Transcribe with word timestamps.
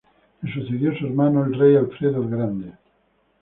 Le 0.41 0.49
sucedió 0.51 0.97
su 0.97 1.05
hermano 1.05 1.45
el 1.45 1.53
rey 1.53 1.75
Alfredo 1.75 2.23
el 2.23 2.29
Grande. 2.31 2.71